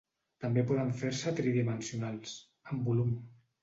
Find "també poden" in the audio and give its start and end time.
0.45-0.89